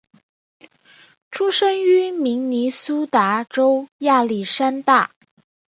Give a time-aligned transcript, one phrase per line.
[1.29, 5.11] 出生于明尼苏达州亚历山大。